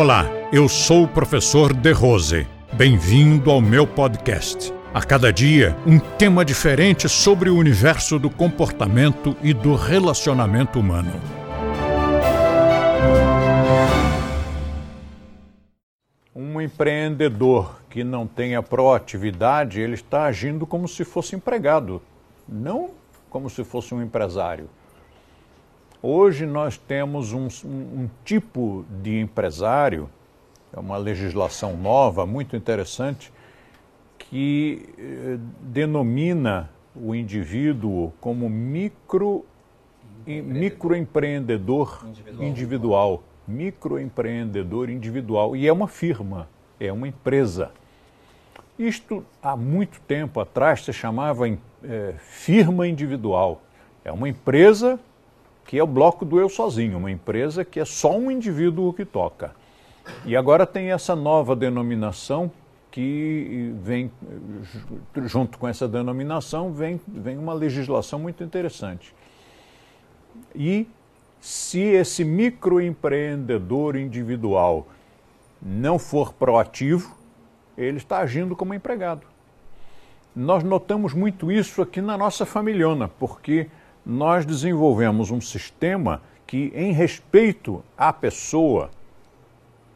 Olá, 0.00 0.26
eu 0.52 0.68
sou 0.68 1.02
o 1.02 1.08
professor 1.08 1.74
De 1.74 1.90
Rose. 1.90 2.46
Bem-vindo 2.72 3.50
ao 3.50 3.60
meu 3.60 3.84
podcast. 3.84 4.72
A 4.94 5.02
cada 5.02 5.32
dia, 5.32 5.76
um 5.84 5.98
tema 5.98 6.44
diferente 6.44 7.08
sobre 7.08 7.50
o 7.50 7.56
universo 7.56 8.16
do 8.16 8.30
comportamento 8.30 9.36
e 9.42 9.52
do 9.52 9.74
relacionamento 9.74 10.78
humano. 10.78 11.10
Um 16.32 16.60
empreendedor 16.60 17.82
que 17.90 18.04
não 18.04 18.24
tenha 18.24 18.62
proatividade, 18.62 19.80
ele 19.80 19.94
está 19.94 20.26
agindo 20.26 20.64
como 20.64 20.86
se 20.86 21.04
fosse 21.04 21.34
empregado, 21.34 22.00
não 22.48 22.90
como 23.28 23.50
se 23.50 23.64
fosse 23.64 23.92
um 23.92 24.00
empresário. 24.00 24.70
Hoje 26.00 26.46
nós 26.46 26.78
temos 26.78 27.32
um, 27.32 27.48
um, 27.64 28.08
tipo 28.24 28.84
de 29.02 29.18
empresário, 29.18 30.08
é 30.72 30.78
uma 30.78 30.96
legislação 30.96 31.76
nova, 31.76 32.24
muito 32.24 32.54
interessante, 32.54 33.32
que 34.16 34.88
eh, 34.96 35.38
denomina 35.60 36.70
o 36.94 37.14
indivíduo 37.14 38.12
como 38.20 38.48
micro, 38.48 39.44
microempreendedor 40.24 42.04
individual. 42.06 42.46
individual. 42.46 43.22
Microempreendedor 43.48 44.90
individual. 44.90 45.56
E 45.56 45.66
é 45.66 45.72
uma 45.72 45.88
firma, 45.88 46.48
é 46.78 46.92
uma 46.92 47.08
empresa. 47.08 47.72
Isto, 48.78 49.24
há 49.42 49.56
muito 49.56 50.00
tempo 50.02 50.38
atrás, 50.38 50.84
se 50.84 50.92
chamava 50.92 51.48
é, 51.48 52.14
firma 52.18 52.86
individual. 52.86 53.62
É 54.04 54.12
uma 54.12 54.28
empresa 54.28 55.00
que 55.68 55.78
é 55.78 55.82
o 55.82 55.86
bloco 55.86 56.24
do 56.24 56.40
eu 56.40 56.48
sozinho, 56.48 56.96
uma 56.96 57.10
empresa 57.10 57.62
que 57.62 57.78
é 57.78 57.84
só 57.84 58.16
um 58.16 58.30
indivíduo 58.30 58.90
que 58.90 59.04
toca. 59.04 59.54
E 60.24 60.34
agora 60.34 60.66
tem 60.66 60.92
essa 60.92 61.14
nova 61.14 61.54
denominação 61.54 62.50
que 62.90 63.74
vem, 63.82 64.10
junto 65.26 65.58
com 65.58 65.68
essa 65.68 65.86
denominação, 65.86 66.72
vem, 66.72 66.98
vem 67.06 67.36
uma 67.36 67.52
legislação 67.52 68.18
muito 68.18 68.42
interessante. 68.42 69.14
E 70.54 70.88
se 71.38 71.80
esse 71.80 72.24
microempreendedor 72.24 73.94
individual 73.96 74.86
não 75.60 75.98
for 75.98 76.32
proativo, 76.32 77.14
ele 77.76 77.98
está 77.98 78.20
agindo 78.20 78.56
como 78.56 78.72
empregado. 78.72 79.26
Nós 80.34 80.64
notamos 80.64 81.12
muito 81.12 81.52
isso 81.52 81.82
aqui 81.82 82.00
na 82.00 82.16
nossa 82.16 82.46
familhona, 82.46 83.06
porque 83.06 83.68
nós 84.04 84.44
desenvolvemos 84.44 85.30
um 85.30 85.40
sistema 85.40 86.22
que, 86.46 86.72
em 86.74 86.92
respeito 86.92 87.84
à 87.96 88.12
pessoa, 88.12 88.90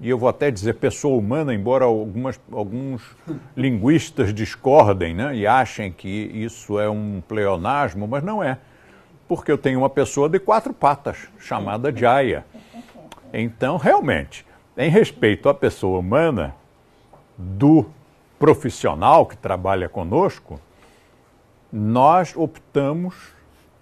e 0.00 0.08
eu 0.08 0.16
vou 0.16 0.28
até 0.28 0.50
dizer 0.50 0.74
pessoa 0.74 1.18
humana, 1.18 1.52
embora 1.52 1.84
algumas, 1.84 2.40
alguns 2.52 3.02
linguistas 3.56 4.32
discordem 4.32 5.14
né, 5.14 5.34
e 5.36 5.46
achem 5.46 5.92
que 5.92 6.08
isso 6.08 6.78
é 6.78 6.88
um 6.88 7.22
pleonasmo, 7.26 8.06
mas 8.06 8.22
não 8.22 8.42
é. 8.42 8.58
Porque 9.26 9.52
eu 9.52 9.58
tenho 9.58 9.80
uma 9.80 9.90
pessoa 9.90 10.28
de 10.28 10.38
quatro 10.38 10.72
patas, 10.72 11.28
chamada 11.38 11.94
Jaya. 11.94 12.46
Então, 13.32 13.76
realmente, 13.76 14.46
em 14.76 14.88
respeito 14.88 15.48
à 15.48 15.54
pessoa 15.54 15.98
humana, 15.98 16.54
do 17.36 17.86
profissional 18.38 19.26
que 19.26 19.36
trabalha 19.36 19.88
conosco, 19.88 20.60
nós 21.72 22.34
optamos 22.36 23.14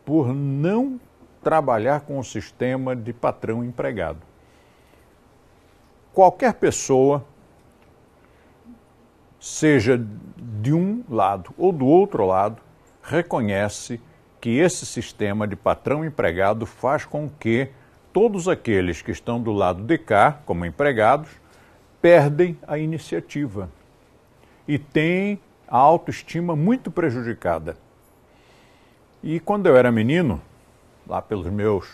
por 0.06 0.32
não 0.32 1.00
trabalhar 1.42 2.00
com 2.00 2.18
o 2.18 2.24
sistema 2.24 2.94
de 2.94 3.12
patrão 3.12 3.64
empregado. 3.64 4.20
Qualquer 6.14 6.54
pessoa, 6.54 7.24
seja 9.38 10.00
de 10.62 10.72
um 10.72 11.02
lado 11.10 11.52
ou 11.58 11.72
do 11.72 11.86
outro 11.86 12.24
lado, 12.24 12.62
reconhece 13.02 14.00
que 14.40 14.50
esse 14.58 14.86
sistema 14.86 15.46
de 15.46 15.56
patrão 15.56 16.04
empregado 16.04 16.64
faz 16.66 17.04
com 17.04 17.28
que 17.28 17.68
todos 18.12 18.48
aqueles 18.48 19.02
que 19.02 19.10
estão 19.10 19.40
do 19.42 19.52
lado 19.52 19.82
de 19.82 19.98
cá, 19.98 20.40
como 20.46 20.64
empregados, 20.64 21.30
perdem 22.00 22.56
a 22.66 22.78
iniciativa 22.78 23.68
e 24.68 24.78
têm 24.78 25.40
a 25.66 25.76
autoestima 25.76 26.54
muito 26.54 26.92
prejudicada. 26.92 27.76
E 29.28 29.40
quando 29.40 29.66
eu 29.66 29.76
era 29.76 29.90
menino, 29.90 30.40
lá 31.04 31.20
pelos 31.20 31.48
meus 31.48 31.92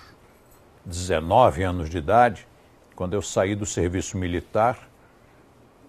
19 0.84 1.62
anos 1.62 1.88
de 1.88 1.96
idade, 1.96 2.46
quando 2.94 3.14
eu 3.14 3.22
saí 3.22 3.54
do 3.54 3.64
serviço 3.64 4.18
militar, 4.18 4.78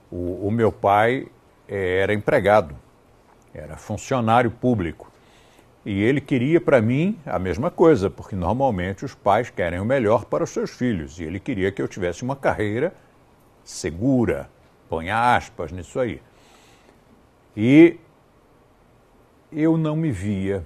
o, 0.10 0.48
o 0.48 0.50
meu 0.50 0.72
pai 0.72 1.28
eh, 1.68 2.00
era 2.00 2.14
empregado, 2.14 2.74
era 3.54 3.76
funcionário 3.76 4.50
público. 4.50 5.12
E 5.86 6.02
ele 6.02 6.22
queria 6.22 6.62
para 6.62 6.82
mim 6.82 7.20
a 7.26 7.38
mesma 7.38 7.70
coisa, 7.70 8.10
porque 8.10 8.38
normalmente 8.38 9.04
os 9.04 9.14
pais 9.14 9.50
querem 9.50 9.82
o 9.82 9.86
melhor 9.86 10.24
para 10.24 10.46
os 10.46 10.50
seus 10.50 10.72
filhos. 10.72 11.20
E 11.20 11.26
ele 11.26 11.42
queria 11.42 11.74
que 11.74 11.82
eu 11.82 11.90
tivesse 11.90 12.24
uma 12.24 12.38
carreira 12.38 12.96
segura, 13.66 14.50
põe 14.88 15.10
aspas 15.10 15.74
nisso 15.74 16.00
aí. 16.00 16.22
E 17.58 17.98
eu 19.52 19.78
não 19.78 19.98
me 19.98 20.10
via 20.10 20.66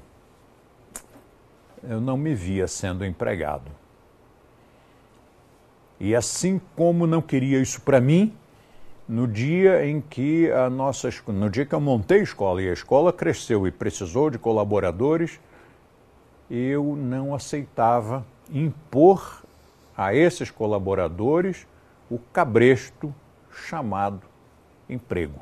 eu 1.89 2.01
não 2.01 2.17
me 2.17 2.35
via 2.35 2.67
sendo 2.67 3.05
empregado. 3.05 3.71
E 5.99 6.15
assim 6.15 6.59
como 6.75 7.07
não 7.07 7.21
queria 7.21 7.59
isso 7.59 7.81
para 7.81 7.99
mim, 7.99 8.35
no 9.07 9.27
dia 9.27 9.85
em 9.85 10.01
que 10.01 10.51
a 10.51 10.69
nossa 10.69 11.09
no 11.27 11.49
dia 11.49 11.65
que 11.65 11.73
eu 11.73 11.79
montei 11.79 12.19
a 12.19 12.23
escola 12.23 12.61
e 12.61 12.69
a 12.69 12.73
escola 12.73 13.13
cresceu 13.13 13.65
e 13.65 13.71
precisou 13.71 14.29
de 14.29 14.37
colaboradores, 14.37 15.39
eu 16.51 16.95
não 16.95 17.33
aceitava 17.33 18.25
impor 18.51 19.43
a 19.95 20.13
esses 20.13 20.51
colaboradores 20.51 21.65
o 22.09 22.19
cabresto 22.19 23.13
chamado 23.49 24.21
emprego. 24.89 25.39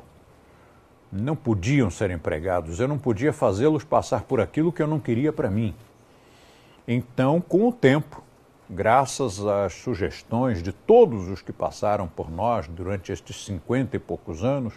Não 1.12 1.36
podiam 1.36 1.90
ser 1.90 2.10
empregados, 2.10 2.80
eu 2.80 2.88
não 2.88 2.98
podia 2.98 3.32
fazê-los 3.32 3.84
passar 3.84 4.22
por 4.22 4.40
aquilo 4.40 4.72
que 4.72 4.82
eu 4.82 4.86
não 4.86 4.98
queria 4.98 5.32
para 5.32 5.50
mim. 5.50 5.74
Então, 6.88 7.40
com 7.40 7.66
o 7.66 7.72
tempo, 7.72 8.22
graças 8.70 9.44
às 9.44 9.74
sugestões 9.74 10.62
de 10.62 10.72
todos 10.72 11.28
os 11.28 11.42
que 11.42 11.52
passaram 11.52 12.06
por 12.06 12.30
nós 12.30 12.68
durante 12.68 13.10
estes 13.10 13.44
cinquenta 13.44 13.96
e 13.96 13.98
poucos 13.98 14.44
anos, 14.44 14.74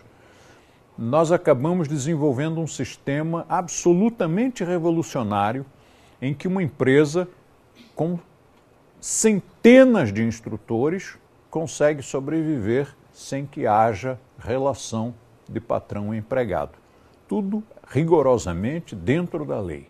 nós 0.98 1.32
acabamos 1.32 1.88
desenvolvendo 1.88 2.60
um 2.60 2.68
sistema 2.68 3.46
absolutamente 3.48 4.64
revolucionário 4.64 5.66
em 6.22 6.34
que 6.34 6.48
uma 6.48 6.64
empresa 6.64 7.28
com 7.96 8.20
centenas 9.00 10.12
de 10.12 10.24
instrutores 10.24 11.16
consegue 11.50 12.02
sobreviver 12.02 12.96
sem 13.14 13.46
que 13.46 13.68
haja 13.68 14.20
relação 14.40 15.14
de 15.48 15.60
patrão 15.60 16.14
e 16.14 16.18
empregado. 16.18 16.74
Tudo 17.28 17.64
rigorosamente 17.88 18.96
dentro 18.96 19.46
da 19.46 19.60
lei. 19.60 19.90